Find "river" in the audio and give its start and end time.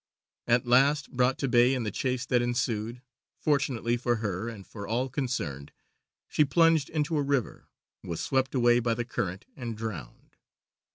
7.21-7.67